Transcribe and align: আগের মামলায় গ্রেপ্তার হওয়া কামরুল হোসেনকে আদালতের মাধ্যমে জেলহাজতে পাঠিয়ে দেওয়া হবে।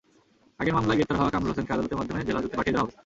আগের 0.61 0.73
মামলায় 0.77 0.97
গ্রেপ্তার 0.97 1.19
হওয়া 1.19 1.33
কামরুল 1.33 1.51
হোসেনকে 1.51 1.73
আদালতের 1.75 1.99
মাধ্যমে 1.99 2.27
জেলহাজতে 2.27 2.57
পাঠিয়ে 2.59 2.73
দেওয়া 2.75 2.85
হবে। 2.85 2.95